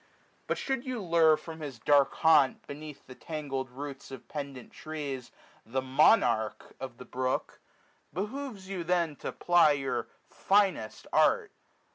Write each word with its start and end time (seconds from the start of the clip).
But 0.47 0.57
should 0.57 0.83
you 0.83 0.99
lure 0.99 1.37
From 1.37 1.59
his 1.59 1.77
dark 1.77 2.15
haunt, 2.15 2.65
beneath 2.65 3.05
the 3.05 3.13
tangled 3.13 3.69
roots 3.69 4.07
420 4.07 4.15
Of 4.15 4.27
pendant 4.29 4.73
trees, 4.73 5.31
the 5.63 5.79
monarch 5.83 6.75
of 6.79 6.97
the 6.97 7.05
brook. 7.05 7.59
Behoves 8.11 8.67
you 8.67 8.83
then 8.83 9.15
to 9.17 9.31
ply 9.31 9.73
your 9.73 10.07
finest 10.27 11.05
art. 11.13 11.51